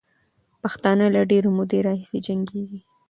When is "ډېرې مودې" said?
1.29-1.79